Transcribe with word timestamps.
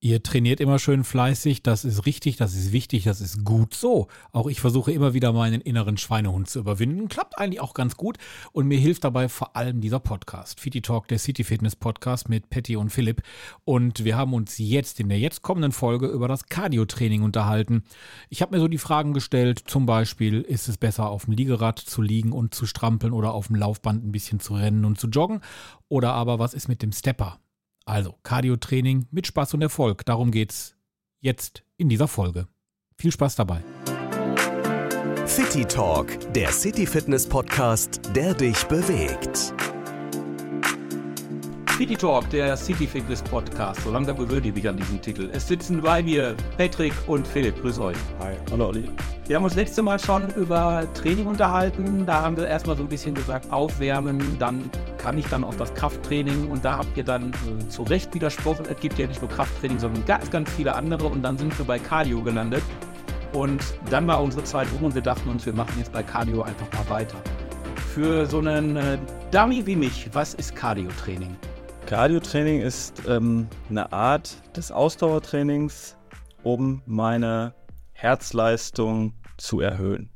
Ihr 0.00 0.22
trainiert 0.22 0.60
immer 0.60 0.78
schön 0.78 1.02
fleißig, 1.02 1.64
das 1.64 1.84
ist 1.84 2.06
richtig, 2.06 2.36
das 2.36 2.54
ist 2.54 2.70
wichtig, 2.70 3.02
das 3.02 3.20
ist 3.20 3.44
gut 3.44 3.74
so. 3.74 4.06
Auch 4.30 4.46
ich 4.46 4.60
versuche 4.60 4.92
immer 4.92 5.12
wieder 5.12 5.32
meinen 5.32 5.60
inneren 5.60 5.96
Schweinehund 5.96 6.48
zu 6.48 6.60
überwinden. 6.60 7.08
Klappt 7.08 7.36
eigentlich 7.36 7.60
auch 7.60 7.74
ganz 7.74 7.96
gut 7.96 8.16
und 8.52 8.68
mir 8.68 8.78
hilft 8.78 9.02
dabei 9.02 9.28
vor 9.28 9.56
allem 9.56 9.80
dieser 9.80 9.98
Podcast, 9.98 10.60
Fiti 10.60 10.82
Talk, 10.82 11.08
der 11.08 11.18
City 11.18 11.42
Fitness 11.42 11.74
Podcast 11.74 12.28
mit 12.28 12.48
Patty 12.48 12.76
und 12.76 12.90
Philipp. 12.90 13.22
Und 13.64 14.04
wir 14.04 14.16
haben 14.16 14.34
uns 14.34 14.56
jetzt 14.58 15.00
in 15.00 15.08
der 15.08 15.18
jetzt 15.18 15.42
kommenden 15.42 15.72
Folge 15.72 16.06
über 16.06 16.28
das 16.28 16.46
Cardio-Training 16.46 17.22
unterhalten. 17.22 17.82
Ich 18.28 18.40
habe 18.40 18.54
mir 18.54 18.60
so 18.60 18.68
die 18.68 18.78
Fragen 18.78 19.14
gestellt, 19.14 19.64
zum 19.66 19.84
Beispiel, 19.84 20.42
ist 20.42 20.68
es 20.68 20.78
besser 20.78 21.08
auf 21.08 21.24
dem 21.24 21.34
Liegerad 21.34 21.80
zu 21.80 22.02
liegen 22.02 22.30
und 22.30 22.54
zu 22.54 22.66
strampeln 22.66 23.12
oder 23.12 23.34
auf 23.34 23.48
dem 23.48 23.56
Laufband 23.56 24.04
ein 24.04 24.12
bisschen 24.12 24.38
zu 24.38 24.54
rennen 24.54 24.84
und 24.84 25.00
zu 25.00 25.08
joggen? 25.08 25.40
Oder 25.88 26.12
aber 26.12 26.38
was 26.38 26.54
ist 26.54 26.68
mit 26.68 26.82
dem 26.82 26.92
Stepper? 26.92 27.40
Also 27.88 28.16
Cardio-Training 28.22 29.06
mit 29.10 29.26
Spaß 29.26 29.54
und 29.54 29.62
Erfolg. 29.62 30.04
Darum 30.04 30.30
geht's 30.30 30.76
jetzt 31.20 31.64
in 31.78 31.88
dieser 31.88 32.06
Folge. 32.06 32.46
Viel 32.98 33.10
Spaß 33.10 33.36
dabei. 33.36 33.64
City 35.26 35.64
Talk, 35.64 36.06
der 36.34 36.52
City 36.52 36.84
Fitness 36.84 37.26
Podcast, 37.26 38.02
der 38.14 38.34
dich 38.34 38.62
bewegt. 38.64 39.54
City 41.78 41.96
Talk, 41.96 42.28
der 42.28 42.58
City 42.58 42.86
Fitness 42.86 43.22
Podcast. 43.22 43.80
So 43.80 43.90
langsam 43.90 44.18
gewöhnt 44.18 44.44
ihr 44.44 44.52
mich 44.52 44.68
an 44.68 44.76
diesen 44.76 45.00
Titel. 45.00 45.30
Es 45.32 45.48
sitzen 45.48 45.80
bei 45.80 46.02
mir 46.02 46.36
Patrick 46.58 46.92
und 47.06 47.26
Philipp. 47.26 47.58
Grüß 47.62 47.78
euch. 47.78 47.96
Hi. 48.18 48.34
Hallo 48.50 48.68
Olli. 48.68 48.84
Wir 49.26 49.36
haben 49.36 49.44
uns 49.44 49.54
letzte 49.54 49.80
Mal 49.80 49.98
schon 49.98 50.28
über 50.34 50.86
Training 50.92 51.26
unterhalten. 51.26 52.04
Da 52.04 52.20
haben 52.20 52.36
wir 52.36 52.46
erstmal 52.46 52.76
so 52.76 52.82
ein 52.82 52.88
bisschen 52.90 53.14
gesagt, 53.14 53.50
aufwärmen. 53.50 54.38
Dann 54.38 54.70
kann 54.98 55.16
ich 55.16 55.26
dann 55.28 55.44
auf 55.44 55.56
das 55.56 55.72
Krafttraining 55.74 56.48
und 56.48 56.64
da 56.64 56.78
habt 56.78 56.96
ihr 56.96 57.04
dann 57.04 57.32
äh, 57.32 57.68
zu 57.68 57.84
Recht 57.84 58.12
widersprochen. 58.14 58.66
Es 58.68 58.78
gibt 58.80 58.98
ja 58.98 59.06
nicht 59.06 59.22
nur 59.22 59.30
Krafttraining, 59.30 59.78
sondern 59.78 60.04
ganz, 60.04 60.30
ganz 60.30 60.50
viele 60.50 60.74
andere. 60.74 61.06
Und 61.06 61.22
dann 61.22 61.38
sind 61.38 61.56
wir 61.58 61.64
bei 61.64 61.78
Cardio 61.78 62.20
gelandet. 62.22 62.62
Und 63.32 63.62
dann 63.90 64.06
war 64.06 64.22
unsere 64.22 64.44
Zeit 64.44 64.68
rum 64.74 64.84
und 64.84 64.94
wir 64.94 65.02
dachten 65.02 65.28
uns, 65.28 65.44
wir 65.46 65.52
machen 65.52 65.74
jetzt 65.78 65.92
bei 65.92 66.02
Cardio 66.02 66.42
einfach 66.42 66.66
mal 66.72 66.90
weiter. 66.90 67.16
Für 67.94 68.26
so 68.26 68.38
einen 68.38 68.76
äh, 68.76 68.98
Dummy 69.30 69.66
wie 69.66 69.76
mich, 69.76 70.08
was 70.12 70.34
ist 70.34 70.56
Cardio-Training? 70.56 71.36
Cardio-Training 71.86 72.62
ist 72.62 73.02
ähm, 73.06 73.48
eine 73.68 73.92
Art 73.92 74.36
des 74.56 74.72
Ausdauertrainings, 74.72 75.96
um 76.42 76.82
meine 76.86 77.54
Herzleistung 77.92 79.12
zu 79.36 79.60
erhöhen. 79.60 80.10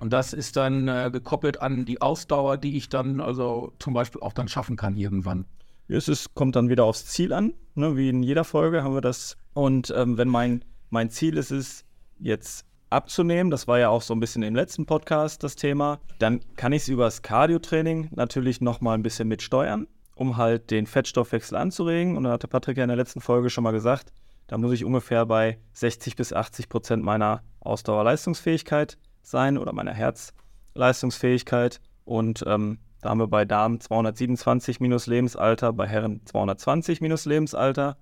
Und 0.00 0.12
das 0.12 0.32
ist 0.32 0.56
dann 0.56 0.88
äh, 0.88 1.10
gekoppelt 1.12 1.60
an 1.60 1.84
die 1.84 2.00
Ausdauer, 2.00 2.56
die 2.56 2.76
ich 2.76 2.88
dann 2.88 3.20
also 3.20 3.72
zum 3.78 3.94
Beispiel 3.94 4.20
auch 4.20 4.32
dann 4.32 4.48
schaffen 4.48 4.76
kann 4.76 4.96
irgendwann. 4.96 5.44
Es 5.88 6.08
ist, 6.08 6.34
kommt 6.34 6.54
dann 6.54 6.68
wieder 6.68 6.84
aufs 6.84 7.06
Ziel 7.06 7.32
an, 7.32 7.54
ne? 7.74 7.96
wie 7.96 8.10
in 8.10 8.22
jeder 8.22 8.44
Folge 8.44 8.82
haben 8.82 8.94
wir 8.94 9.00
das. 9.00 9.36
Und 9.54 9.92
ähm, 9.96 10.18
wenn 10.18 10.28
mein, 10.28 10.64
mein 10.90 11.10
Ziel 11.10 11.36
ist 11.36 11.50
es, 11.50 11.84
jetzt 12.20 12.66
abzunehmen, 12.90 13.50
das 13.50 13.68
war 13.68 13.78
ja 13.78 13.88
auch 13.88 14.02
so 14.02 14.14
ein 14.14 14.20
bisschen 14.20 14.42
im 14.42 14.54
letzten 14.54 14.86
Podcast 14.86 15.42
das 15.44 15.56
Thema, 15.56 16.00
dann 16.18 16.40
kann 16.56 16.72
ich 16.72 16.82
es 16.82 16.88
über 16.88 17.04
das 17.04 17.22
Cardio-Training 17.22 18.08
natürlich 18.12 18.60
nochmal 18.60 18.96
ein 18.96 19.02
bisschen 19.02 19.28
mitsteuern 19.28 19.86
um 20.18 20.36
halt 20.36 20.70
den 20.70 20.86
Fettstoffwechsel 20.86 21.56
anzuregen. 21.56 22.16
Und 22.16 22.24
da 22.24 22.32
hatte 22.32 22.48
Patrick 22.48 22.76
ja 22.76 22.84
in 22.84 22.88
der 22.88 22.96
letzten 22.96 23.20
Folge 23.20 23.50
schon 23.50 23.64
mal 23.64 23.70
gesagt, 23.70 24.12
da 24.48 24.58
muss 24.58 24.72
ich 24.72 24.84
ungefähr 24.84 25.24
bei 25.26 25.58
60 25.74 26.16
bis 26.16 26.32
80 26.32 26.68
Prozent 26.68 27.04
meiner 27.04 27.42
Ausdauerleistungsfähigkeit 27.60 28.98
sein 29.30 29.58
oder 29.58 29.72
meiner 29.72 29.92
Herzleistungsfähigkeit. 29.92 31.80
Und 32.04 32.44
ähm, 32.46 32.78
da 33.00 33.10
haben 33.10 33.18
wir 33.18 33.28
bei 33.28 33.44
Damen 33.44 33.80
227 33.80 34.80
minus 34.80 35.06
Lebensalter, 35.06 35.72
bei 35.72 35.86
Herren 35.86 36.20
220 36.24 37.00
minus 37.00 37.24
Lebensalter 37.26 37.96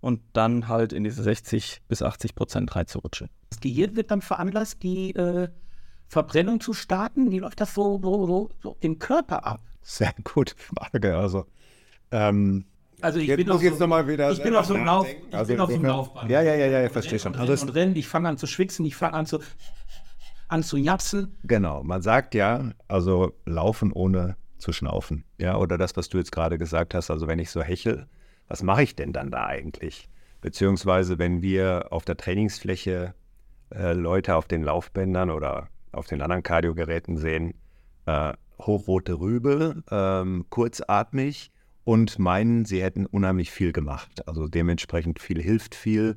und 0.00 0.20
dann 0.32 0.68
halt 0.68 0.92
in 0.92 1.04
diese 1.04 1.22
60 1.22 1.82
bis 1.88 2.02
80 2.02 2.34
Prozent 2.34 2.74
reinzurutschen. 2.74 3.28
Das 3.50 3.60
Gehirn 3.60 3.96
wird 3.96 4.10
dann 4.10 4.20
veranlasst, 4.20 4.82
die 4.82 5.14
äh, 5.14 5.48
Verbrennung 6.08 6.60
zu 6.60 6.74
starten. 6.74 7.30
Wie 7.30 7.38
läuft 7.38 7.60
das 7.60 7.74
so, 7.74 8.00
so, 8.02 8.26
so, 8.26 8.50
so 8.62 8.76
im 8.80 8.98
Körper 8.98 9.46
ab? 9.46 9.60
Sehr 9.82 10.12
gute 10.24 10.54
Frage. 10.56 11.16
Also 11.16 11.46
ähm, 12.10 12.66
also 13.00 13.18
ich 13.18 13.26
jetzt 13.26 13.36
bin 13.36 13.48
muss 13.48 13.62
jetzt 13.62 13.78
so, 13.78 13.86
noch 13.86 14.06
wieder 14.06 14.30
ich 14.30 14.42
bin 14.42 14.54
auf 14.54 14.66
so 14.66 14.74
einem 14.74 14.84
Lauf, 14.84 15.08
ich 15.08 15.34
also 15.34 15.52
bin 15.52 15.60
auf 15.60 15.70
so 15.70 15.74
einem 15.74 15.86
Laufband. 15.86 16.30
Ja, 16.30 16.40
ja, 16.40 16.54
ja, 16.54 16.66
ja, 16.66 16.84
ich 16.84 16.92
verstehe 16.92 17.18
schon. 17.18 17.34
Also 17.34 17.66
und 17.66 17.74
rennen, 17.74 17.96
ich 17.96 18.06
fange 18.06 18.28
an 18.28 18.38
zu 18.38 18.46
schwitzen, 18.46 18.84
ich 18.84 18.94
fange 18.94 19.14
an 19.14 19.26
zu 19.26 19.40
zu 20.60 20.76
japsen. 20.76 21.34
Genau, 21.44 21.82
man 21.82 22.02
sagt 22.02 22.34
ja, 22.34 22.72
also 22.88 23.32
laufen 23.46 23.92
ohne 23.92 24.36
zu 24.58 24.72
schnaufen. 24.72 25.24
Ja, 25.38 25.56
oder 25.56 25.78
das, 25.78 25.96
was 25.96 26.08
du 26.08 26.18
jetzt 26.18 26.32
gerade 26.32 26.58
gesagt 26.58 26.94
hast, 26.94 27.10
also 27.10 27.26
wenn 27.26 27.38
ich 27.38 27.50
so 27.50 27.62
hechel, 27.62 28.06
was 28.48 28.62
mache 28.62 28.82
ich 28.82 28.94
denn 28.94 29.12
dann 29.12 29.30
da 29.30 29.46
eigentlich? 29.46 30.08
Beziehungsweise 30.42 31.18
wenn 31.18 31.40
wir 31.40 31.86
auf 31.90 32.04
der 32.04 32.16
Trainingsfläche 32.16 33.14
äh, 33.74 33.92
Leute 33.94 34.36
auf 34.36 34.46
den 34.46 34.62
Laufbändern 34.62 35.30
oder 35.30 35.68
auf 35.92 36.06
den 36.06 36.20
anderen 36.20 36.42
Kardiogeräten 36.42 37.16
sehen, 37.16 37.54
äh, 38.06 38.32
hochrote 38.60 39.18
Rübe, 39.18 39.82
ähm, 39.90 40.46
kurzatmig 40.50 41.50
und 41.84 42.18
meinen, 42.18 42.64
sie 42.64 42.82
hätten 42.82 43.06
unheimlich 43.06 43.50
viel 43.50 43.72
gemacht. 43.72 44.26
Also 44.28 44.48
dementsprechend 44.48 45.20
viel 45.20 45.42
hilft 45.42 45.74
viel. 45.74 46.16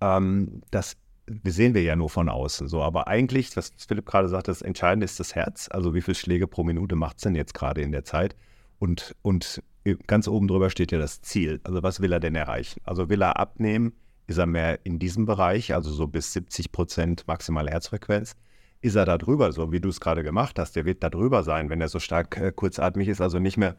Ähm, 0.00 0.62
das 0.70 0.96
sehen 1.44 1.74
wir 1.74 1.82
ja 1.82 1.96
nur 1.96 2.10
von 2.10 2.28
außen 2.28 2.68
so. 2.68 2.82
Aber 2.82 3.08
eigentlich, 3.08 3.56
was 3.56 3.72
Philipp 3.76 4.06
gerade 4.06 4.28
sagt, 4.28 4.48
das 4.48 4.62
Entscheidende 4.62 5.04
ist 5.04 5.20
das 5.20 5.34
Herz. 5.34 5.68
Also 5.70 5.94
wie 5.94 6.02
viele 6.02 6.14
Schläge 6.14 6.46
pro 6.46 6.64
Minute 6.64 6.96
macht 6.96 7.16
es 7.16 7.22
denn 7.22 7.34
jetzt 7.34 7.54
gerade 7.54 7.82
in 7.82 7.92
der 7.92 8.04
Zeit? 8.04 8.36
Und, 8.78 9.14
und 9.22 9.62
ganz 10.06 10.28
oben 10.28 10.48
drüber 10.48 10.70
steht 10.70 10.92
ja 10.92 10.98
das 10.98 11.22
Ziel. 11.22 11.60
Also 11.64 11.82
was 11.82 12.00
will 12.00 12.12
er 12.12 12.20
denn 12.20 12.34
erreichen? 12.34 12.80
Also 12.84 13.08
will 13.08 13.22
er 13.22 13.38
abnehmen? 13.38 13.92
Ist 14.26 14.38
er 14.38 14.46
mehr 14.46 14.84
in 14.84 14.98
diesem 14.98 15.26
Bereich, 15.26 15.74
also 15.74 15.90
so 15.92 16.06
bis 16.06 16.32
70 16.32 16.72
Prozent 16.72 17.26
maximale 17.26 17.70
Herzfrequenz? 17.70 18.36
ist 18.84 18.96
er 18.96 19.06
da 19.06 19.16
drüber, 19.16 19.50
so 19.52 19.72
wie 19.72 19.80
du 19.80 19.88
es 19.88 19.98
gerade 19.98 20.22
gemacht 20.22 20.58
hast. 20.58 20.76
Der 20.76 20.84
wird 20.84 21.02
da 21.02 21.08
drüber 21.08 21.42
sein, 21.42 21.70
wenn 21.70 21.80
er 21.80 21.88
so 21.88 21.98
stark 22.00 22.36
äh, 22.36 22.52
kurzatmig 22.52 23.08
ist. 23.08 23.22
Also 23.22 23.38
nicht 23.38 23.56
mehr, 23.56 23.76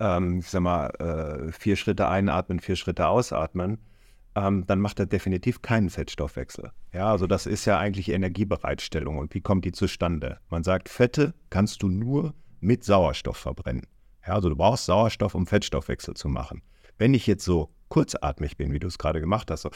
ähm, 0.00 0.40
ich 0.40 0.48
sag 0.48 0.62
mal, 0.62 0.88
äh, 0.98 1.52
vier 1.52 1.76
Schritte 1.76 2.08
einatmen, 2.08 2.58
vier 2.58 2.74
Schritte 2.74 3.06
ausatmen. 3.06 3.78
Ähm, 4.38 4.64
dann 4.66 4.80
macht 4.80 5.00
er 5.00 5.06
definitiv 5.06 5.62
keinen 5.62 5.90
Fettstoffwechsel. 5.90 6.70
Ja, 6.92 7.10
also 7.10 7.26
das 7.26 7.46
ist 7.46 7.64
ja 7.64 7.78
eigentlich 7.78 8.10
Energiebereitstellung. 8.10 9.18
Und 9.18 9.34
wie 9.34 9.40
kommt 9.40 9.64
die 9.64 9.72
zustande? 9.72 10.38
Man 10.48 10.62
sagt, 10.62 10.88
Fette 10.88 11.34
kannst 11.50 11.82
du 11.82 11.88
nur 11.88 12.34
mit 12.60 12.84
Sauerstoff 12.84 13.36
verbrennen. 13.36 13.86
Ja, 14.24 14.34
also 14.34 14.48
du 14.48 14.56
brauchst 14.56 14.84
Sauerstoff, 14.84 15.34
um 15.34 15.46
Fettstoffwechsel 15.46 16.14
zu 16.14 16.28
machen. 16.28 16.62
Wenn 16.98 17.14
ich 17.14 17.26
jetzt 17.26 17.44
so 17.44 17.70
kurzatmig 17.88 18.56
bin, 18.56 18.72
wie 18.72 18.78
du 18.78 18.86
es 18.86 18.98
gerade 18.98 19.20
gemacht 19.20 19.50
hast, 19.50 19.68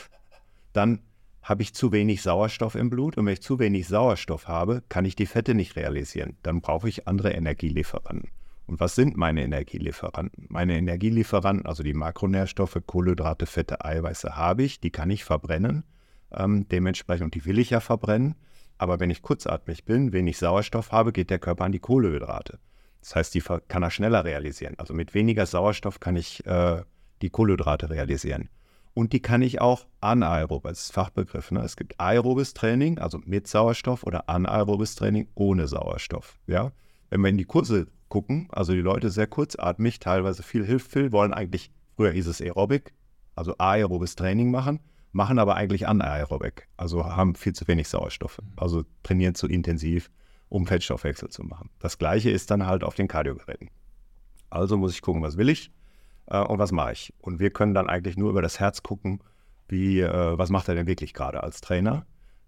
dann 0.73 1.01
habe 1.43 1.63
ich 1.63 1.75
zu 1.75 1.91
wenig 1.91 2.23
Sauerstoff 2.23 2.77
im 2.77 2.89
Blut 2.89 3.17
und 3.17 3.27
wenn 3.27 3.33
ich 3.33 3.43
zu 3.43 3.59
wenig 3.59 3.89
Sauerstoff 3.89 4.47
habe, 4.47 4.85
kann 4.89 5.05
ich 5.05 5.17
die 5.17 5.27
Fette 5.27 5.55
nicht 5.55 5.75
realisieren. 5.75 6.37
Dann 6.45 6.61
brauche 6.61 6.89
ich 6.89 7.09
andere 7.09 7.33
Energielieferanten. 7.33 8.31
Und 8.67 8.81
was 8.81 8.95
sind 8.95 9.17
meine 9.17 9.43
Energielieferanten? 9.43 10.47
Meine 10.49 10.77
Energielieferanten, 10.77 11.67
also 11.67 11.83
die 11.83 11.95
Makronährstoffe, 11.95 12.79
Kohlenhydrate, 12.87 13.47
Fette, 13.47 13.85
Eiweiße 13.85 14.37
habe 14.37 14.63
ich, 14.63 14.81
die 14.81 14.91
kann 14.91 15.11
ich 15.11 15.25
verbrennen. 15.25 15.85
Ähm, 16.33 16.69
dementsprechend, 16.69 17.25
und 17.25 17.35
die 17.35 17.45
will 17.45 17.59
ich 17.59 17.71
ja 17.71 17.81
verbrennen. 17.81 18.37
Aber 18.79 19.01
wenn 19.01 19.11
ich 19.11 19.23
kurzatmig 19.23 19.85
bin, 19.85 20.13
wenig 20.13 20.39
Sauerstoff 20.39 20.93
habe, 20.93 21.13
geht 21.13 21.31
der 21.31 21.39
Körper 21.39 21.65
an 21.65 21.73
die 21.73 21.79
Kohlenhydrate. 21.79 22.59
Das 23.01 23.17
heißt, 23.17 23.35
die 23.35 23.43
kann 23.69 23.83
er 23.83 23.91
schneller 23.91 24.25
realisieren. 24.25 24.75
Also 24.79 24.95
mit 24.95 25.13
weniger 25.15 25.45
Sauerstoff 25.45 26.01
kann 26.01 26.17
ich 26.17 26.47
äh, 26.47 26.83
die 27.21 27.31
Kohlenhydrate 27.31 27.91
realisieren. 27.91 28.49
Und 28.95 29.13
die 29.13 29.21
kann 29.21 29.43
ich 29.43 29.61
auch 29.61 29.87
anaerob, 30.01 30.65
das 30.65 30.85
ist 30.85 30.93
Fachbegriff. 30.93 31.51
Ne? 31.51 31.61
Es 31.61 31.77
gibt 31.77 31.99
aerobes 31.99 32.55
Training, 32.55 32.99
also 32.99 33.21
mit 33.25 33.47
Sauerstoff, 33.47 34.05
oder 34.05 34.29
anaerobes 34.29 34.95
Training 34.97 35.29
ohne 35.35 35.67
Sauerstoff. 35.67 36.39
Ja? 36.47 36.73
Wenn 37.09 37.23
wir 37.23 37.29
in 37.29 37.39
die 37.39 37.45
Kurse 37.45 37.87
gucken, 38.13 38.47
also 38.53 38.75
die 38.75 38.83
Leute 38.83 39.09
sehr 39.09 39.27
kurzatmig, 39.27 39.99
teilweise 39.99 40.43
viel 40.43 40.67
hilft 40.67 40.93
viel, 40.93 41.13
wollen 41.13 41.33
eigentlich, 41.33 41.71
früher 41.97 42.11
hieß 42.13 42.27
es 42.27 42.43
Aerobic, 42.43 42.93
also 43.35 43.57
aerobes 43.57 44.17
Training 44.17 44.51
machen, 44.51 44.81
machen 45.13 45.39
aber 45.39 45.57
eigentlich 45.57 45.89
anaerobic, 45.89 46.69
also 46.77 47.07
haben 47.07 47.35
viel 47.35 47.55
zu 47.55 47.67
wenig 47.69 47.89
Sauerstoff, 47.89 48.39
also 48.55 48.85
trainieren 49.03 49.35
zu 49.35 49.47
intensiv, 49.47 50.11
um 50.51 50.67
Fettstoffwechsel 50.67 51.31
zu 51.31 51.43
machen. 51.43 51.71
Das 51.79 51.97
gleiche 51.97 52.31
ist 52.31 52.51
dann 52.51 52.67
halt 52.67 52.85
auf 52.85 52.95
den 52.95 53.09
Kardiogeräten. 53.09 53.71
Also 54.51 54.77
muss 54.77 54.93
ich 54.93 55.01
gucken, 55.01 55.23
was 55.23 55.39
will 55.39 55.49
ich 55.49 55.73
äh, 56.27 56.39
und 56.39 56.59
was 56.59 56.71
mache 56.71 56.93
ich. 56.93 57.15
Und 57.23 57.41
wir 57.41 57.49
können 57.49 57.73
dann 57.73 57.89
eigentlich 57.89 58.19
nur 58.19 58.29
über 58.29 58.43
das 58.43 58.61
Herz 58.61 58.83
gucken, 58.83 59.21
wie, 59.69 60.01
äh, 60.01 60.39
was 60.39 60.51
macht 60.51 60.69
er 60.69 60.75
denn 60.75 60.87
wirklich 60.87 61.15
gerade 61.15 61.43
als 61.43 61.63
Trainer. 61.63 62.05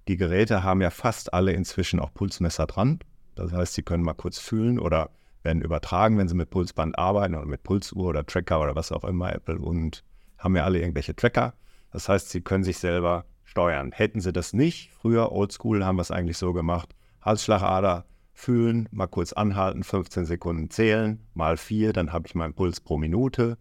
Die 0.09 0.19
Geräte 0.19 0.63
haben 0.63 0.83
ja 0.83 0.91
fast 0.91 1.33
alle 1.33 1.53
inzwischen 1.53 2.01
auch 2.01 2.13
Pulsmesser 2.13 2.67
dran. 2.67 2.99
Das 3.35 3.51
heißt, 3.51 3.73
sie 3.73 3.83
können 3.83 4.05
mal 4.05 4.13
kurz 4.13 4.39
fühlen 4.39 4.79
oder 4.79 5.09
werden 5.45 5.63
übertragen, 5.63 6.19
wenn 6.19 6.29
sie 6.29 6.35
mit 6.35 6.51
Pulsband 6.51 6.99
arbeiten 6.99 7.35
oder 7.35 7.47
mit 7.47 7.63
Pulsuhr 7.63 8.09
oder 8.09 8.27
Tracker 8.27 8.61
oder 8.61 8.75
was 8.75 8.91
auch 8.91 9.05
immer, 9.05 9.33
Apple 9.35 9.59
und 9.59 10.03
haben 10.39 10.57
ja 10.57 10.65
alle 10.65 10.81
irgendwelche 10.81 11.15
Tracker. 11.15 11.55
Das 11.93 12.09
heißt, 12.09 12.31
sie 12.31 12.41
können 12.41 12.65
sich 12.65 12.79
selber 12.79 13.25
steuern. 13.45 13.93
Hätten 13.93 14.21
sie 14.21 14.33
das 14.33 14.53
nicht, 14.53 14.91
früher 15.01 15.31
oldschool 15.31 15.85
haben 15.85 15.97
wir 15.97 16.03
es 16.03 16.11
eigentlich 16.11 16.39
so 16.39 16.53
gemacht, 16.53 16.95
Halsschlagader 17.23 18.07
fühlen, 18.33 18.89
mal 18.91 19.07
kurz 19.07 19.33
anhalten, 19.33 19.85
15 19.85 20.25
Sekunden 20.25 20.71
zählen, 20.71 21.21
mal 21.35 21.57
vier, 21.57 21.93
dann 21.93 22.13
habe 22.13 22.27
ich 22.27 22.35
meinen 22.35 22.55
Puls 22.55 22.81
pro 22.81 22.99
Minute 22.99 23.59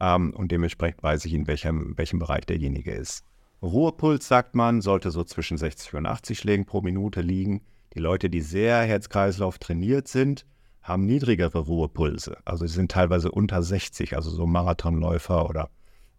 ähm, 0.00 0.32
und 0.34 0.52
dementsprechend 0.52 1.02
weiß 1.02 1.24
ich, 1.26 1.34
in 1.34 1.46
welchem, 1.46 1.96
welchem 1.98 2.18
Bereich 2.18 2.46
derjenige 2.46 2.92
ist. 2.92 3.24
Ruhepuls, 3.62 4.28
sagt 4.28 4.54
man, 4.54 4.80
sollte 4.80 5.10
so 5.10 5.24
zwischen 5.24 5.58
60 5.58 5.94
und 5.94 6.06
80 6.06 6.38
Schlägen 6.38 6.66
pro 6.66 6.82
Minute 6.82 7.20
liegen. 7.20 7.62
Die 7.94 7.98
Leute, 7.98 8.28
die 8.28 8.42
sehr 8.42 8.82
Herz-Kreislauf 8.82 9.58
trainiert 9.58 10.08
sind, 10.08 10.46
haben 10.86 11.04
niedrigere 11.04 11.58
Ruhepulse. 11.58 12.38
Also 12.44 12.66
sie 12.66 12.74
sind 12.74 12.90
teilweise 12.90 13.30
unter 13.30 13.62
60, 13.62 14.14
also 14.14 14.30
so 14.30 14.46
Marathonläufer 14.46 15.48
oder 15.48 15.70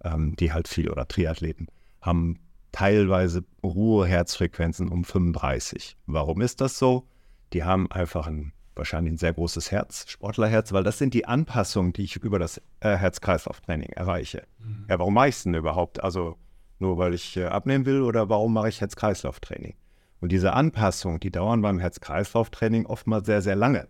ähm, 0.04 0.36
die 0.36 0.54
halt 0.54 0.68
viel 0.68 0.90
oder 0.90 1.08
Triathleten 1.08 1.68
haben 2.02 2.40
teilweise 2.72 3.44
Ruheherzfrequenzen 3.64 4.90
um 4.90 5.04
35. 5.04 5.98
Warum 6.06 6.42
ist 6.42 6.62
das 6.62 6.78
so? 6.78 7.08
Die 7.54 7.64
haben 7.64 7.92
einfach 7.92 8.28
ein 8.28 8.54
wahrscheinlich 8.76 9.14
ein 9.14 9.18
sehr 9.18 9.34
großes 9.34 9.72
Herz, 9.72 10.06
Sportlerherz, 10.08 10.72
weil 10.72 10.84
das 10.84 11.00
sind 11.00 11.16
die 11.16 11.26
Anpassungen, 11.26 11.94
die 11.94 12.04
ich 12.04 12.16
über 12.18 12.38
das 12.38 12.62
äh, 12.80 12.96
Herz-Kreislauf-Training 12.96 13.90
erreiche. 13.90 14.44
Mhm. 14.60 14.86
Ja, 14.88 15.00
warum 15.00 15.16
mache 15.16 15.30
ich 15.30 15.36
es 15.36 15.44
denn 15.44 15.56
überhaupt? 15.56 16.04
Also 16.04 16.38
nur 16.78 17.00
weil 17.00 17.16
ich 17.16 17.36
äh, 17.38 17.46
abnehmen 17.46 17.88
will 17.88 18.02
oder 18.02 18.30
warum 18.30 18.54
mache 18.54 18.70
ich 18.70 18.80
Herz-Kreislauf-Training? 18.80 19.76
Und 20.20 20.32
diese 20.32 20.54
Anpassungen, 20.54 21.20
die 21.20 21.32
dauern 21.32 21.62
beim 21.62 21.80
Herz-Kreislauf-Training 21.80 22.86
oftmals 22.86 23.26
sehr, 23.26 23.42
sehr 23.42 23.56
lange. 23.56 23.88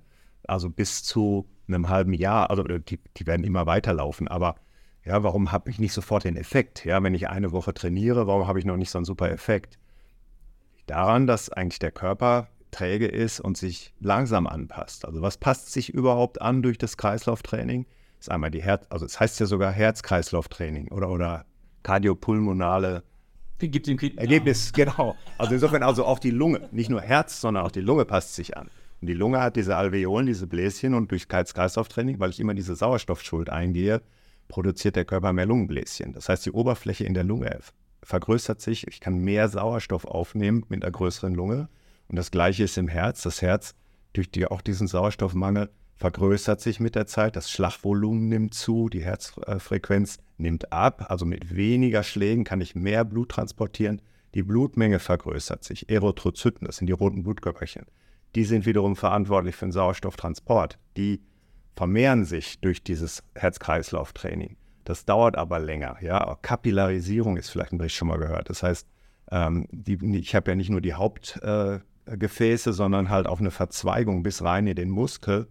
Also 0.47 0.69
bis 0.69 1.03
zu 1.03 1.47
einem 1.67 1.89
halben 1.89 2.13
Jahr, 2.13 2.49
also 2.49 2.63
die, 2.63 2.99
die 3.17 3.27
werden 3.27 3.43
immer 3.43 3.65
weiterlaufen, 3.65 4.27
aber 4.27 4.55
ja, 5.03 5.23
warum 5.23 5.51
habe 5.51 5.69
ich 5.69 5.79
nicht 5.79 5.93
sofort 5.93 6.25
den 6.25 6.35
Effekt? 6.35 6.83
Ja, 6.83 7.01
wenn 7.01 7.13
ich 7.13 7.29
eine 7.29 7.51
Woche 7.51 7.73
trainiere, 7.73 8.27
warum 8.27 8.47
habe 8.47 8.59
ich 8.59 8.65
noch 8.65 8.77
nicht 8.77 8.89
so 8.89 8.97
einen 8.97 9.05
super 9.05 9.31
Effekt? 9.31 9.79
Daran, 10.85 11.27
dass 11.27 11.49
eigentlich 11.49 11.79
der 11.79 11.91
Körper 11.91 12.49
träge 12.71 13.07
ist 13.07 13.39
und 13.39 13.57
sich 13.57 13.93
langsam 13.99 14.47
anpasst. 14.47 15.05
Also 15.05 15.21
was 15.21 15.37
passt 15.37 15.71
sich 15.71 15.89
überhaupt 15.89 16.41
an 16.41 16.61
durch 16.61 16.77
das 16.77 16.97
Kreislauftraining? 16.97 17.85
Das 18.17 18.27
ist 18.27 18.31
einmal 18.31 18.51
die 18.51 18.63
Herz, 18.63 18.85
also 18.89 19.05
es 19.05 19.19
heißt 19.19 19.39
ja 19.39 19.45
sogar 19.45 19.71
Herz-Kreislauf-Training 19.71 20.91
oder, 20.91 21.09
oder 21.09 21.45
kardiopulmonale 21.83 23.03
Gibt 23.59 23.87
Ergebnis, 23.87 24.71
genau. 24.71 25.15
Also 25.39 25.55
insofern 25.55 25.81
also 25.81 26.05
auch 26.05 26.19
die 26.19 26.29
Lunge, 26.29 26.69
nicht 26.71 26.89
nur 26.89 27.01
Herz, 27.01 27.41
sondern 27.41 27.65
auch 27.65 27.71
die 27.71 27.81
Lunge 27.81 28.05
passt 28.05 28.35
sich 28.35 28.55
an. 28.55 28.69
Und 29.01 29.07
die 29.07 29.13
Lunge 29.13 29.41
hat 29.41 29.55
diese 29.55 29.75
Alveolen, 29.75 30.25
diese 30.25 30.47
Bläschen 30.47 30.93
und 30.93 31.11
durch 31.11 31.27
Herz-Kreislauf-Training, 31.29 32.19
weil 32.19 32.31
ich 32.31 32.39
immer 32.39 32.53
diese 32.53 32.75
Sauerstoffschuld 32.75 33.49
eingehe, 33.49 34.01
produziert 34.47 34.95
der 34.95 35.05
Körper 35.05 35.33
mehr 35.33 35.45
Lungenbläschen. 35.45 36.13
Das 36.13 36.29
heißt, 36.29 36.45
die 36.45 36.51
Oberfläche 36.51 37.03
in 37.03 37.13
der 37.13 37.23
Lunge 37.23 37.59
vergrößert 38.03 38.61
sich. 38.61 38.87
Ich 38.87 38.99
kann 38.99 39.19
mehr 39.19 39.49
Sauerstoff 39.49 40.05
aufnehmen 40.05 40.65
mit 40.69 40.83
einer 40.83 40.91
größeren 40.91 41.35
Lunge. 41.35 41.69
Und 42.07 42.15
das 42.15 42.31
Gleiche 42.31 42.63
ist 42.63 42.77
im 42.77 42.87
Herz. 42.87 43.21
Das 43.21 43.41
Herz, 43.41 43.75
durch 44.13 44.31
die, 44.31 44.47
auch 44.47 44.61
diesen 44.61 44.87
Sauerstoffmangel, 44.87 45.69
vergrößert 45.97 46.61
sich 46.61 46.79
mit 46.79 46.95
der 46.95 47.07
Zeit. 47.07 47.35
Das 47.35 47.51
Schlagvolumen 47.51 48.29
nimmt 48.29 48.53
zu, 48.53 48.87
die 48.87 49.03
Herzfrequenz 49.03 50.19
nimmt 50.37 50.71
ab. 50.71 51.07
Also 51.09 51.25
mit 51.25 51.55
weniger 51.55 52.03
Schlägen 52.03 52.43
kann 52.43 52.61
ich 52.61 52.75
mehr 52.75 53.03
Blut 53.03 53.29
transportieren. 53.29 54.01
Die 54.33 54.43
Blutmenge 54.43 54.99
vergrößert 54.99 55.63
sich. 55.63 55.89
Erythrozyten, 55.89 56.65
das 56.67 56.77
sind 56.77 56.87
die 56.87 56.93
roten 56.93 57.23
Blutkörperchen, 57.23 57.85
die 58.37 58.43
sind 58.43 58.67
wiederum 58.67 58.95
verantwortlich 58.95 59.55
für 59.55 59.65
den 59.65 59.71
Sauerstofftransport. 59.71 60.77
Die 60.95 61.23
vermehren 61.75 62.23
sich 62.23 62.59
durch 62.59 62.83
dieses 62.83 63.23
Herz-Kreislauf-Training. 63.33 64.57
Das 64.83 65.05
dauert 65.05 65.35
aber 65.35 65.57
länger. 65.57 65.97
Ja? 66.01 66.37
Kapillarisierung 66.43 67.37
ist 67.37 67.49
vielleicht 67.49 67.71
ein 67.71 67.79
Bericht 67.79 67.95
schon 67.95 68.09
mal 68.09 68.19
gehört. 68.19 68.51
Das 68.51 68.61
heißt, 68.61 68.87
ähm, 69.31 69.67
die, 69.71 69.97
ich 70.19 70.35
habe 70.35 70.51
ja 70.51 70.55
nicht 70.55 70.69
nur 70.69 70.81
die 70.81 70.93
Hauptgefäße, 70.93 72.69
äh, 72.69 72.73
sondern 72.73 73.09
halt 73.09 73.25
auch 73.25 73.39
eine 73.39 73.49
Verzweigung 73.49 74.21
bis 74.21 74.43
rein 74.43 74.67
in 74.67 74.75
den 74.75 74.91
Muskel 74.91 75.47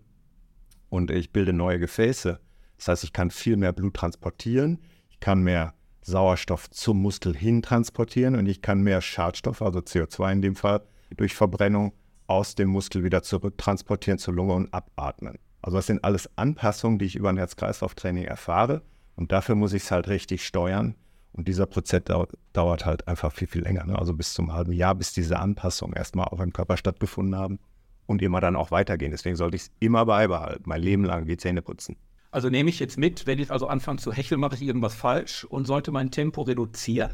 und 0.88 1.10
ich 1.10 1.32
bilde 1.32 1.52
neue 1.52 1.80
Gefäße. 1.80 2.38
Das 2.76 2.86
heißt, 2.86 3.02
ich 3.02 3.12
kann 3.12 3.32
viel 3.32 3.56
mehr 3.56 3.72
Blut 3.72 3.94
transportieren, 3.94 4.78
ich 5.10 5.18
kann 5.18 5.42
mehr 5.42 5.74
Sauerstoff 6.02 6.70
zum 6.70 7.02
Muskel 7.02 7.36
hin 7.36 7.62
transportieren 7.62 8.36
und 8.36 8.46
ich 8.46 8.62
kann 8.62 8.80
mehr 8.80 9.00
Schadstoff, 9.00 9.60
also 9.60 9.80
CO2 9.80 10.34
in 10.34 10.42
dem 10.42 10.54
Fall, 10.54 10.82
durch 11.16 11.34
Verbrennung 11.34 11.92
aus 12.26 12.54
dem 12.54 12.68
Muskel 12.68 13.04
wieder 13.04 13.22
zurück 13.22 13.58
transportieren 13.58 14.18
zur 14.18 14.34
Lunge 14.34 14.54
und 14.54 14.72
abatmen. 14.72 15.38
Also 15.62 15.78
das 15.78 15.86
sind 15.86 16.04
alles 16.04 16.30
Anpassungen, 16.36 16.98
die 16.98 17.06
ich 17.06 17.16
über 17.16 17.30
ein 17.30 17.38
Herz-Kreislauf-Training 17.38 18.24
erfahre. 18.24 18.82
Und 19.16 19.32
dafür 19.32 19.54
muss 19.54 19.72
ich 19.72 19.84
es 19.84 19.90
halt 19.90 20.08
richtig 20.08 20.46
steuern. 20.46 20.94
Und 21.32 21.48
dieser 21.48 21.66
Prozess 21.66 22.04
dauert, 22.04 22.32
dauert 22.52 22.86
halt 22.86 23.08
einfach 23.08 23.32
viel, 23.32 23.48
viel 23.48 23.62
länger. 23.62 23.84
Ne? 23.84 23.98
Also 23.98 24.14
bis 24.14 24.32
zum 24.32 24.52
halben 24.52 24.72
Jahr, 24.72 24.94
bis 24.94 25.12
diese 25.12 25.38
Anpassungen 25.38 25.96
erstmal 25.96 26.28
auf 26.28 26.38
dem 26.38 26.52
Körper 26.52 26.76
stattgefunden 26.76 27.36
haben 27.36 27.58
und 28.06 28.22
immer 28.22 28.40
dann 28.40 28.56
auch 28.56 28.70
weitergehen. 28.70 29.10
Deswegen 29.10 29.36
sollte 29.36 29.56
ich 29.56 29.62
es 29.62 29.70
immer 29.80 30.06
beibehalten, 30.06 30.62
mein 30.66 30.82
Leben 30.82 31.04
lang 31.04 31.26
wie 31.26 31.36
Zähne 31.36 31.62
putzen. 31.62 31.96
Also 32.30 32.48
nehme 32.48 32.70
ich 32.70 32.78
jetzt 32.78 32.98
mit, 32.98 33.26
wenn 33.26 33.38
ich 33.38 33.50
also 33.50 33.66
anfange 33.66 33.98
zu 33.98 34.12
hecheln, 34.12 34.40
mache 34.40 34.54
ich 34.54 34.62
irgendwas 34.62 34.94
falsch 34.94 35.44
und 35.44 35.66
sollte 35.66 35.90
mein 35.90 36.10
Tempo 36.10 36.42
reduzieren? 36.42 37.10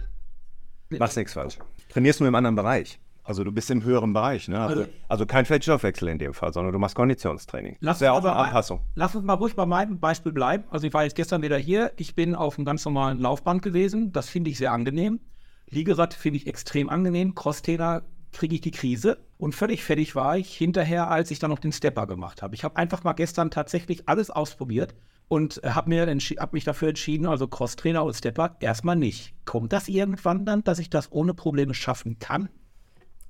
Machst 0.91 1.17
nichts 1.17 1.32
falsch. 1.32 1.59
Trainierst 1.88 2.20
nur 2.20 2.29
im 2.29 2.35
anderen 2.35 2.56
Bereich. 2.56 2.99
Also 3.25 3.45
du 3.45 3.53
bist 3.53 3.71
im 3.71 3.85
höheren 3.85 4.13
Bereich, 4.13 4.49
ne? 4.49 4.59
Also, 4.59 4.85
also, 5.09 5.27
kein 5.27 5.45
Fettstoffwechsel 5.45 6.09
in 6.09 6.19
dem 6.19 6.35
Fall, 6.35 6.53
sondern 6.53 6.73
du 6.73 6.79
machst 6.79 6.97
Konditionstraining. 6.97 7.77
Lass 7.81 8.03
uns, 8.03 8.11
auch 8.11 8.19
eine 8.19 8.33
Anpassung. 8.33 8.81
lass 8.97 9.15
uns 9.15 9.25
mal 9.25 9.35
ruhig 9.35 9.55
bei 9.55 9.67
meinem 9.67 10.01
Beispiel 10.01 10.33
bleiben. 10.33 10.65
Also 10.71 10.87
ich 10.87 10.95
war 10.95 11.05
jetzt 11.05 11.15
gestern 11.15 11.43
wieder 11.43 11.57
hier. 11.57 11.93
Ich 11.97 12.15
bin 12.15 12.35
auf 12.35 12.59
einem 12.59 12.65
ganz 12.65 12.85
normalen 12.85 13.21
Laufband 13.21 13.63
gewesen. 13.63 14.13
Das 14.13 14.29
finde 14.29 14.51
ich 14.51 14.59
sehr 14.59 14.73
angenehm. 14.73 15.21
Liegerad 15.69 16.15
finde 16.15 16.39
ich 16.39 16.47
extrem 16.47 16.89
angenehm. 16.89 17.35
Crosstrainer 17.35 18.03
kriege 18.33 18.57
ich 18.57 18.61
die 18.61 18.71
Krise. 18.73 19.19
Und 19.39 19.55
völlig 19.55 19.85
fertig 19.85 20.15
war 20.17 20.37
ich 20.37 20.55
hinterher, 20.57 21.11
als 21.11 21.31
ich 21.31 21.39
dann 21.39 21.51
noch 21.51 21.59
den 21.59 21.73
Stepper 21.73 22.07
gemacht 22.07 22.43
habe. 22.43 22.55
Ich 22.55 22.65
habe 22.65 22.77
einfach 22.77 23.05
mal 23.05 23.13
gestern 23.13 23.51
tatsächlich 23.51 24.09
alles 24.09 24.31
ausprobiert 24.31 24.95
und 25.29 25.61
habe 25.65 25.95
hab 25.97 26.53
mich 26.53 26.65
dafür 26.65 26.89
entschieden, 26.89 27.27
also 27.27 27.47
Crosstrainer 27.47 28.05
und 28.05 28.15
Stepper 28.15 28.57
erstmal 28.61 28.97
nicht. 28.97 29.35
Kommt 29.45 29.73
das 29.73 29.89
irgendwann 29.89 30.45
dann, 30.45 30.65
dass 30.65 30.79
ich 30.79 30.91
das 30.91 31.11
ohne 31.13 31.35
Probleme 31.35 31.75
schaffen 31.75 32.19
kann? 32.19 32.49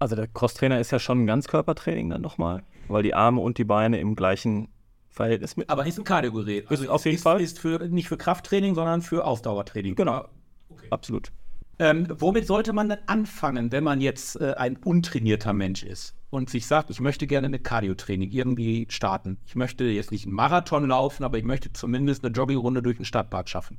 Also 0.03 0.17
der 0.17 0.27
Crosstrainer 0.27 0.81
ist 0.81 0.91
ja 0.91 0.99
schon 0.99 1.23
ein 1.23 1.27
Ganzkörpertraining 1.29 2.11
dann 2.11 2.23
nochmal, 2.23 2.65
weil 2.89 3.05
die 3.05 3.15
Arme 3.15 3.41
und 3.41 3.57
die 3.57 3.65
Beine 3.65 4.01
im 4.01 4.17
gleichen 4.17 4.67
Verhältnis 5.11 5.57
mit. 5.57 5.71
Aber 5.71 5.87
ist 5.87 5.97
ein 5.97 6.03
Kardiogerät. 6.03 6.69
Also 6.69 6.91
auf 6.91 7.05
jeden 7.05 7.19
ist, 7.19 7.23
Fall. 7.23 7.41
Ist 7.41 7.61
für, 7.61 7.79
nicht 7.89 8.09
für 8.09 8.17
Krafttraining, 8.17 8.75
sondern 8.75 9.03
für 9.03 9.25
Ausdauertraining. 9.25 9.95
Genau. 9.95 10.25
Okay. 10.71 10.89
Absolut. 10.91 11.31
Ähm, 11.79 12.09
womit 12.19 12.49
sollte 12.49 12.73
man 12.73 12.89
dann 12.89 12.99
anfangen, 13.07 13.71
wenn 13.71 13.85
man 13.85 14.01
jetzt 14.01 14.41
äh, 14.41 14.55
ein 14.55 14.77
untrainierter 14.79 15.53
Mensch 15.53 15.85
ist 15.85 16.17
und 16.31 16.51
sich 16.51 16.67
sagt, 16.67 16.91
ich 16.91 16.99
möchte 16.99 17.29
gerne 17.29 17.49
mit 17.49 17.63
Cardiotraining 17.63 18.33
irgendwie 18.33 18.89
starten. 18.91 19.39
Ich 19.47 19.55
möchte 19.55 19.85
jetzt 19.85 20.11
nicht 20.11 20.27
einen 20.27 20.35
Marathon 20.35 20.89
laufen, 20.89 21.23
aber 21.23 21.39
ich 21.39 21.45
möchte 21.45 21.73
zumindest 21.73 22.25
eine 22.25 22.35
Joggingrunde 22.35 22.83
durch 22.83 22.97
den 22.97 23.05
Stadtpark 23.05 23.49
schaffen. 23.49 23.79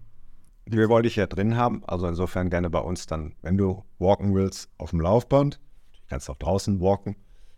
Wir 0.65 0.87
wollen 0.87 1.03
dich 1.03 1.17
ja 1.17 1.27
drin 1.27 1.57
haben, 1.57 1.83
also 1.85 2.07
insofern 2.07 2.49
gerne 2.49 2.69
bei 2.69 2.79
uns 2.79 3.07
dann, 3.07 3.35
wenn 3.41 3.57
du 3.57 3.83
walken 3.99 4.33
willst, 4.33 4.69
auf 4.77 4.91
dem 4.91 5.01
Laufband 5.01 5.59
kannst 6.13 6.29
auch 6.29 6.37
draußen 6.37 6.79
walken. 6.79 7.15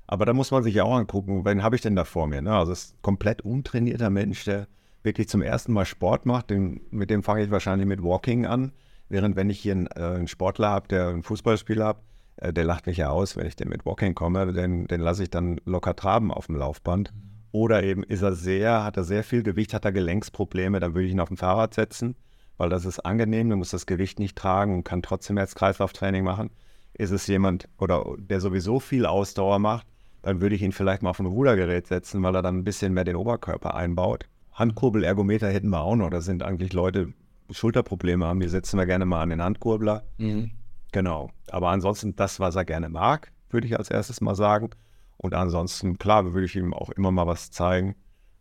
Aber 0.08 0.26
da 0.26 0.34
muss 0.34 0.52
man 0.52 0.64
sich 0.64 0.76
ja 0.76 0.84
auch 0.84 0.96
angucken, 0.96 1.46
wen 1.46 1.62
habe 1.62 1.76
ich 1.76 1.82
denn 1.82 1.96
da 1.96 2.06
vor 2.06 2.28
mir? 2.28 2.42
Ne? 2.42 2.56
Also 2.56 2.72
es 2.72 2.86
ist 2.86 2.96
ein 2.96 3.02
komplett 3.02 3.42
untrainierter 3.42 4.10
Mensch, 4.10 4.46
der 4.46 4.68
wirklich 5.04 5.28
zum 5.28 5.42
ersten 5.42 5.74
Mal 5.74 5.86
Sport 5.86 6.26
macht. 6.26 6.50
Den, 6.50 6.82
mit 6.90 7.10
dem 7.10 7.22
fange 7.22 7.44
ich 7.44 7.52
wahrscheinlich 7.52 7.88
mit 7.88 8.02
Walking 8.02 8.46
an. 8.46 8.72
Während 9.10 9.36
wenn 9.36 9.50
ich 9.50 9.60
hier 9.60 9.74
einen, 9.74 9.88
äh, 9.88 10.00
einen 10.00 10.28
Sportler 10.28 10.70
habe, 10.70 10.88
der 10.88 11.10
einen 11.10 11.24
Fußballspieler 11.24 11.86
hat, 11.86 11.98
äh, 12.38 12.54
der 12.54 12.64
lacht 12.64 12.88
mich 12.88 12.98
ja 12.98 13.10
aus, 13.10 13.36
wenn 13.36 13.46
ich 13.46 13.56
den 13.56 13.68
mit 13.68 13.86
Walking 13.86 14.16
komme, 14.16 14.54
den, 14.54 14.88
den 14.88 15.02
lasse 15.02 15.24
ich 15.24 15.30
dann 15.30 15.60
locker 15.66 15.96
traben 15.96 16.32
auf 16.32 16.48
dem 16.48 16.56
Laufband. 16.56 17.14
Oder 17.52 17.84
eben 17.84 18.04
ist 18.04 18.22
er 18.22 18.34
sehr, 18.34 18.84
hat 18.84 18.98
er 18.98 19.04
sehr 19.04 19.24
viel 19.24 19.44
Gewicht, 19.44 19.74
hat 19.74 19.86
er 19.86 19.92
Gelenksprobleme, 19.92 20.80
dann 20.80 20.94
würde 20.94 21.08
ich 21.08 21.12
ihn 21.14 21.20
auf 21.20 21.30
dem 21.30 21.38
Fahrrad 21.38 21.74
setzen, 21.74 22.16
weil 22.58 22.70
das 22.70 22.86
ist 22.86 23.00
angenehm, 23.00 23.50
du 23.50 23.56
musst 23.56 23.74
das 23.74 23.86
Gewicht 23.86 24.20
nicht 24.20 24.38
tragen 24.38 24.74
und 24.74 24.84
kann 24.84 25.02
trotzdem 25.02 25.38
jetzt 25.38 25.56
Kreislauftraining 25.56 26.24
machen. 26.24 26.50
Ist 26.98 27.12
es 27.12 27.28
jemand 27.28 27.68
oder 27.78 28.06
der 28.18 28.40
sowieso 28.40 28.80
viel 28.80 29.06
Ausdauer 29.06 29.60
macht, 29.60 29.86
dann 30.22 30.42
würde 30.42 30.56
ich 30.56 30.62
ihn 30.62 30.72
vielleicht 30.72 31.04
mal 31.04 31.10
auf 31.10 31.20
ein 31.20 31.26
Rudergerät 31.26 31.88
setzen, 31.88 32.24
weil 32.24 32.36
er 32.36 32.42
dann 32.42 32.58
ein 32.58 32.64
bisschen 32.64 32.94
mehr 32.94 33.04
den 33.04 33.18
Oberkörper 33.18 33.76
einbaut. 33.76 34.28
Handkurbelergometer 34.54 35.50
hätten 35.50 35.70
wir 35.70 35.82
auch 35.82 35.98
noch. 35.98 36.10
Das 36.10 36.26
sind 36.26 36.42
eigentlich 36.42 36.72
Leute, 36.72 37.14
die 37.50 37.54
Schulterprobleme 37.54 38.26
haben. 38.26 38.40
Die 38.40 38.48
setzen 38.48 38.80
wir 38.80 38.86
gerne 38.86 39.06
mal 39.06 39.22
an 39.22 39.30
den 39.30 39.42
Handkurbler. 39.42 40.04
Mhm. 40.18 40.52
Genau. 40.94 41.30
Aber 41.52 41.70
ansonsten 41.70 42.16
das, 42.16 42.40
was 42.40 42.56
er 42.56 42.64
gerne 42.64 42.88
mag, 42.88 43.32
würde 43.50 43.68
ich 43.68 43.78
als 43.78 43.92
erstes 43.92 44.22
mal 44.22 44.36
sagen. 44.36 44.70
Und 45.18 45.34
ansonsten, 45.34 45.98
klar, 45.98 46.34
würde 46.34 46.46
ich 46.46 46.56
ihm 46.56 46.74
auch 46.74 46.90
immer 46.92 47.12
mal 47.12 47.28
was 47.28 47.52
zeigen, 47.52 47.96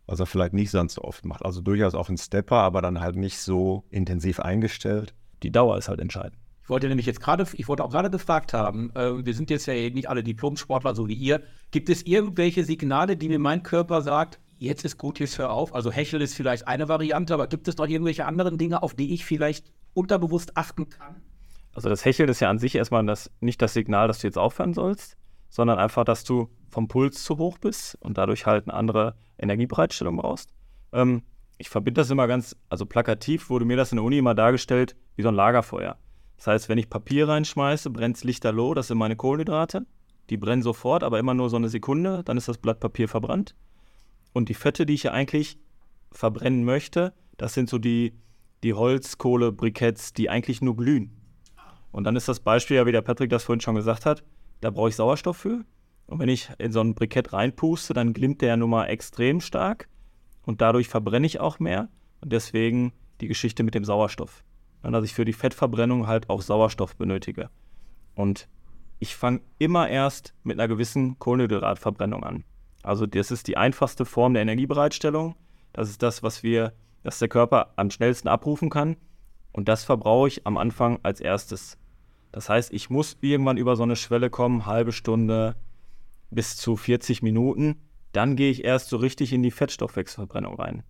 was 0.05 0.21
er 0.21 0.25
vielleicht 0.25 0.53
nicht 0.53 0.71
sonst 0.71 0.93
so 0.93 1.01
oft 1.01 1.25
macht. 1.25 1.43
Also 1.43 1.59
durchaus 1.59 1.93
auch 1.93 2.07
ein 2.07 2.17
Stepper, 2.17 2.57
aber 2.57 2.81
dann 2.81 3.01
halt 3.01 3.17
nicht 3.17 3.37
so 3.37 3.83
intensiv 3.89 4.39
eingestellt. 4.39 5.13
Die 5.43 5.51
Dauer 5.51 5.77
ist 5.77 5.89
halt 5.89 5.99
entscheidend. 5.99 6.37
Ich 6.65 6.69
wollte 6.69 6.87
nämlich 6.87 7.05
jetzt 7.05 7.21
gerade, 7.21 7.45
ich 7.53 7.67
wollte 7.67 7.83
auch 7.83 7.91
gerade 7.91 8.09
gefragt 8.09 8.51
haben, 8.51 8.89
äh, 8.95 9.23
wir 9.23 9.35
sind 9.35 9.51
jetzt 9.51 9.67
ja 9.67 9.75
nicht 9.75 10.09
alle 10.09 10.23
Diplomsportler, 10.23 10.95
so 10.95 11.07
wie 11.07 11.13
ihr. 11.13 11.43
Gibt 11.69 11.89
es 11.89 12.01
irgendwelche 12.01 12.63
Signale, 12.63 13.17
die 13.17 13.29
mir 13.29 13.37
mein 13.37 13.61
Körper 13.61 14.01
sagt, 14.01 14.39
jetzt 14.57 14.83
ist 14.83 14.97
gut, 14.97 15.19
jetzt 15.19 15.37
hör 15.37 15.51
auf? 15.51 15.75
Also 15.75 15.91
Hechel 15.91 16.23
ist 16.23 16.33
vielleicht 16.33 16.67
eine 16.67 16.89
Variante, 16.89 17.35
aber 17.35 17.45
gibt 17.45 17.67
es 17.67 17.77
noch 17.77 17.87
irgendwelche 17.87 18.25
anderen 18.25 18.57
Dinge, 18.57 18.81
auf 18.81 18.95
die 18.95 19.13
ich 19.13 19.25
vielleicht 19.25 19.71
unterbewusst 19.93 20.57
achten 20.57 20.89
kann? 20.89 21.21
Also 21.71 21.87
das 21.87 22.03
Hecheln 22.03 22.29
ist 22.29 22.39
ja 22.39 22.49
an 22.49 22.57
sich 22.57 22.73
erstmal 22.73 23.05
das, 23.05 23.29
nicht 23.41 23.61
das 23.61 23.73
Signal, 23.73 24.07
dass 24.07 24.17
du 24.17 24.27
jetzt 24.27 24.39
aufhören 24.39 24.73
sollst, 24.73 25.17
sondern 25.49 25.77
einfach, 25.77 26.03
dass 26.03 26.23
du 26.23 26.49
vom 26.71 26.87
Puls 26.87 27.23
zu 27.23 27.37
hoch 27.37 27.59
bist 27.59 27.95
und 28.01 28.17
dadurch 28.17 28.47
halt 28.47 28.67
eine 28.67 28.73
andere 28.73 29.15
Energiebereitstellung 29.37 30.17
brauchst. 30.17 30.49
Ähm, 30.93 31.21
ich 31.59 31.69
verbinde 31.69 32.01
das 32.01 32.09
immer 32.09 32.25
ganz, 32.25 32.55
also 32.69 32.87
plakativ 32.87 33.51
wurde 33.51 33.65
mir 33.65 33.77
das 33.77 33.91
in 33.91 33.97
der 33.97 34.03
Uni 34.03 34.17
immer 34.17 34.33
dargestellt 34.33 34.95
wie 35.15 35.21
so 35.21 35.27
ein 35.27 35.35
Lagerfeuer. 35.35 35.99
Das 36.37 36.47
heißt, 36.47 36.69
wenn 36.69 36.77
ich 36.77 36.89
Papier 36.89 37.27
reinschmeiße, 37.27 37.89
brennt 37.89 38.17
es 38.17 38.23
lichterloh, 38.23 38.73
das 38.73 38.87
sind 38.87 38.97
meine 38.97 39.15
Kohlenhydrate. 39.15 39.85
Die 40.29 40.37
brennen 40.37 40.61
sofort, 40.61 41.03
aber 41.03 41.19
immer 41.19 41.33
nur 41.33 41.49
so 41.49 41.55
eine 41.55 41.69
Sekunde, 41.69 42.23
dann 42.23 42.37
ist 42.37 42.47
das 42.47 42.57
Blatt 42.57 42.79
Papier 42.79 43.07
verbrannt. 43.07 43.55
Und 44.33 44.49
die 44.49 44.53
Fette, 44.53 44.85
die 44.85 44.93
ich 44.95 45.03
ja 45.03 45.11
eigentlich 45.11 45.57
verbrennen 46.11 46.63
möchte, 46.65 47.13
das 47.37 47.53
sind 47.53 47.69
so 47.69 47.77
die, 47.77 48.13
die 48.63 48.73
Holzkohle-Briketts, 48.73 50.13
die 50.13 50.29
eigentlich 50.29 50.61
nur 50.61 50.75
glühen. 50.75 51.11
Und 51.91 52.03
dann 52.03 52.15
ist 52.15 52.27
das 52.27 52.39
Beispiel 52.39 52.77
ja, 52.77 52.85
wie 52.85 52.91
der 52.91 53.01
Patrick 53.01 53.29
das 53.29 53.43
vorhin 53.43 53.61
schon 53.61 53.75
gesagt 53.75 54.05
hat, 54.05 54.23
da 54.61 54.69
brauche 54.71 54.89
ich 54.89 54.95
Sauerstoff 54.95 55.37
für. 55.37 55.63
Und 56.07 56.19
wenn 56.19 56.29
ich 56.29 56.49
in 56.57 56.71
so 56.71 56.81
ein 56.81 56.95
Brikett 56.95 57.33
reinpuste, 57.33 57.93
dann 57.93 58.13
glimmt 58.13 58.41
der 58.41 58.49
ja 58.49 58.57
nun 58.57 58.69
mal 58.69 58.85
extrem 58.87 59.41
stark 59.41 59.87
und 60.43 60.61
dadurch 60.61 60.87
verbrenne 60.87 61.25
ich 61.25 61.39
auch 61.39 61.59
mehr. 61.59 61.89
Und 62.21 62.31
deswegen 62.31 62.93
die 63.21 63.27
Geschichte 63.27 63.63
mit 63.63 63.75
dem 63.75 63.85
Sauerstoff. 63.85 64.43
Dass 64.91 65.05
ich 65.05 65.13
für 65.13 65.25
die 65.25 65.33
Fettverbrennung 65.33 66.07
halt 66.07 66.29
auch 66.29 66.41
Sauerstoff 66.41 66.95
benötige. 66.95 67.49
Und 68.15 68.47
ich 68.99 69.15
fange 69.15 69.41
immer 69.57 69.89
erst 69.89 70.33
mit 70.43 70.59
einer 70.59 70.67
gewissen 70.67 71.19
Kohlenhydratverbrennung 71.19 72.23
an. 72.23 72.43
Also 72.83 73.05
das 73.05 73.31
ist 73.31 73.47
die 73.47 73.57
einfachste 73.57 74.05
Form 74.05 74.33
der 74.33 74.43
Energiebereitstellung. 74.43 75.35
Das 75.73 75.89
ist 75.89 76.03
das, 76.03 76.23
was 76.23 76.43
wir, 76.43 76.73
dass 77.03 77.19
der 77.19 77.27
Körper 77.27 77.73
am 77.75 77.89
schnellsten 77.89 78.27
abrufen 78.27 78.69
kann. 78.69 78.95
Und 79.51 79.67
das 79.67 79.83
verbrauche 79.83 80.27
ich 80.27 80.45
am 80.45 80.57
Anfang 80.57 80.99
als 81.03 81.19
erstes. 81.19 81.77
Das 82.31 82.49
heißt, 82.49 82.73
ich 82.73 82.89
muss 82.89 83.17
irgendwann 83.21 83.57
über 83.57 83.75
so 83.75 83.83
eine 83.83 83.95
Schwelle 83.95 84.29
kommen, 84.29 84.65
halbe 84.65 84.91
Stunde 84.91 85.55
bis 86.29 86.57
zu 86.57 86.75
40 86.75 87.21
Minuten. 87.21 87.81
Dann 88.11 88.35
gehe 88.35 88.51
ich 88.51 88.63
erst 88.63 88.89
so 88.89 88.97
richtig 88.97 89.33
in 89.33 89.43
die 89.43 89.51
Fettstoffwechselverbrennung 89.51 90.55
rein. 90.55 90.83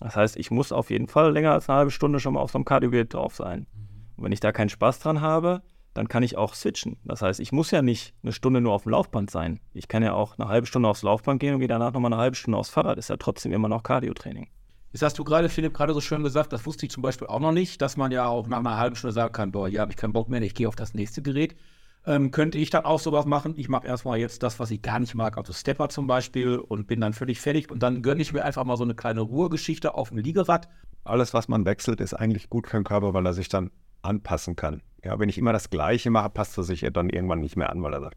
Das 0.00 0.16
heißt, 0.16 0.36
ich 0.36 0.50
muss 0.50 0.72
auf 0.72 0.90
jeden 0.90 1.06
Fall 1.06 1.32
länger 1.32 1.52
als 1.52 1.68
eine 1.68 1.78
halbe 1.78 1.90
Stunde 1.90 2.20
schon 2.20 2.34
mal 2.34 2.40
auf 2.40 2.50
so 2.50 2.58
einem 2.58 2.64
Kardiogerät 2.64 3.12
drauf 3.12 3.36
sein. 3.36 3.66
Und 4.16 4.24
wenn 4.24 4.32
ich 4.32 4.40
da 4.40 4.50
keinen 4.50 4.70
Spaß 4.70 4.98
dran 4.98 5.20
habe, 5.20 5.62
dann 5.94 6.08
kann 6.08 6.22
ich 6.22 6.36
auch 6.38 6.54
switchen. 6.54 6.96
Das 7.04 7.22
heißt, 7.22 7.40
ich 7.40 7.52
muss 7.52 7.70
ja 7.70 7.82
nicht 7.82 8.14
eine 8.22 8.32
Stunde 8.32 8.60
nur 8.60 8.72
auf 8.72 8.84
dem 8.84 8.92
Laufband 8.92 9.30
sein. 9.30 9.60
Ich 9.72 9.88
kann 9.88 10.02
ja 10.02 10.14
auch 10.14 10.38
eine 10.38 10.48
halbe 10.48 10.66
Stunde 10.66 10.88
aufs 10.88 11.02
Laufband 11.02 11.40
gehen 11.40 11.54
und 11.54 11.60
gehe 11.60 11.68
danach 11.68 11.92
nochmal 11.92 12.12
eine 12.12 12.20
halbe 12.20 12.36
Stunde 12.36 12.58
aufs 12.58 12.70
Fahrrad. 12.70 12.98
Ist 12.98 13.10
ja 13.10 13.16
trotzdem 13.16 13.52
immer 13.52 13.68
noch 13.68 13.82
Cardio-Training. 13.82 14.48
Jetzt 14.92 15.02
hast 15.02 15.18
du 15.18 15.24
gerade, 15.24 15.48
Philipp, 15.48 15.74
gerade 15.74 15.94
so 15.94 16.00
schön 16.00 16.22
gesagt, 16.22 16.52
das 16.52 16.66
wusste 16.66 16.86
ich 16.86 16.92
zum 16.92 17.02
Beispiel 17.02 17.28
auch 17.28 17.38
noch 17.38 17.52
nicht, 17.52 17.80
dass 17.80 17.96
man 17.96 18.10
ja 18.10 18.26
auch 18.26 18.48
nach 18.48 18.58
einer 18.58 18.76
halben 18.76 18.96
Stunde 18.96 19.12
sagen 19.12 19.32
kann, 19.32 19.52
boah, 19.52 19.68
hier 19.68 19.80
habe 19.80 19.92
ich 19.92 19.96
keinen 19.96 20.12
Bock 20.12 20.28
mehr, 20.28 20.42
ich 20.42 20.54
gehe 20.54 20.66
auf 20.66 20.74
das 20.74 20.94
nächste 20.94 21.22
Gerät. 21.22 21.54
Ähm, 22.06 22.30
könnte 22.30 22.56
ich 22.56 22.70
dann 22.70 22.84
auch 22.84 22.98
sowas 22.98 23.26
machen? 23.26 23.54
Ich 23.56 23.68
mache 23.68 23.86
erstmal 23.86 24.18
jetzt 24.18 24.42
das, 24.42 24.58
was 24.58 24.70
ich 24.70 24.80
gar 24.80 24.98
nicht 24.98 25.14
mag, 25.14 25.36
also 25.36 25.52
Stepper 25.52 25.90
zum 25.90 26.06
Beispiel, 26.06 26.56
und 26.56 26.86
bin 26.86 27.00
dann 27.00 27.12
völlig 27.12 27.40
fertig. 27.40 27.70
Und 27.70 27.82
dann 27.82 28.02
gönne 28.02 28.22
ich 28.22 28.32
mir 28.32 28.44
einfach 28.44 28.64
mal 28.64 28.76
so 28.76 28.84
eine 28.84 28.94
kleine 28.94 29.20
Ruhegeschichte 29.20 29.94
auf 29.94 30.08
dem 30.08 30.18
Liegerad. 30.18 30.68
Alles, 31.04 31.34
was 31.34 31.48
man 31.48 31.64
wechselt, 31.64 32.00
ist 32.00 32.14
eigentlich 32.14 32.48
gut 32.48 32.66
für 32.66 32.78
den 32.78 32.84
Körper, 32.84 33.12
weil 33.12 33.26
er 33.26 33.34
sich 33.34 33.48
dann 33.48 33.70
anpassen 34.02 34.56
kann. 34.56 34.82
Ja, 35.04 35.18
wenn 35.18 35.28
ich 35.28 35.38
immer 35.38 35.52
das 35.52 35.70
Gleiche 35.70 36.10
mache, 36.10 36.30
passt 36.30 36.56
er 36.58 36.64
sich 36.64 36.86
dann 36.92 37.10
irgendwann 37.10 37.40
nicht 37.40 37.56
mehr 37.56 37.70
an, 37.70 37.82
weil 37.82 37.94
er 37.94 38.00
sagt, 38.00 38.16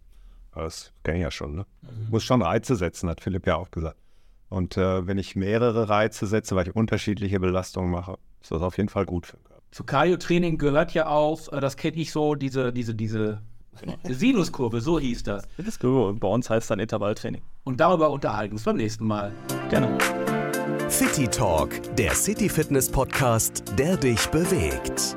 das 0.53 0.93
kenne 1.03 1.17
ich 1.17 1.23
ja 1.23 1.31
schon. 1.31 1.55
Ne? 1.55 1.65
Mhm. 1.81 2.09
Muss 2.09 2.23
schon 2.23 2.41
Reize 2.41 2.75
setzen, 2.75 3.09
hat 3.09 3.21
Philipp 3.21 3.47
ja 3.47 3.55
auch 3.55 3.71
gesagt. 3.71 3.97
Und 4.49 4.77
äh, 4.77 5.07
wenn 5.07 5.17
ich 5.17 5.35
mehrere 5.35 5.89
Reize 5.89 6.27
setze, 6.27 6.55
weil 6.55 6.67
ich 6.67 6.75
unterschiedliche 6.75 7.39
Belastungen 7.39 7.89
mache, 7.89 8.17
ist 8.41 8.51
das 8.51 8.61
auf 8.61 8.77
jeden 8.77 8.89
Fall 8.89 9.05
gut 9.05 9.25
für 9.25 9.37
den 9.37 9.43
Körper. 9.45 9.63
Zu 9.71 9.83
Cardio-Training 9.83 10.59
gehört 10.59 10.93
ja 10.93 11.07
auch, 11.07 11.51
äh, 11.51 11.59
das 11.59 11.75
kenne 11.75 11.97
ich 11.97 12.11
so, 12.11 12.35
diese, 12.35 12.71
diese, 12.71 12.93
diese 12.93 13.41
Sinuskurve, 14.07 14.81
so 14.81 14.99
hieß 14.99 15.23
das. 15.23 15.43
Ist 15.57 15.79
gut. 15.79 16.19
Bei 16.19 16.27
uns 16.27 16.49
heißt 16.49 16.69
dann 16.69 16.79
Intervalltraining. 16.79 17.41
Und 17.63 17.79
darüber 17.79 18.09
unterhalten 18.09 18.51
wir 18.51 18.55
uns 18.55 18.63
beim 18.63 18.77
nächsten 18.77 19.05
Mal. 19.05 19.31
Gerne. 19.69 19.97
City 20.89 21.27
Talk, 21.27 21.95
der 21.95 22.13
City 22.13 22.49
Fitness 22.49 22.89
Podcast, 22.89 23.63
der 23.77 23.97
dich 23.97 24.27
bewegt. 24.27 25.15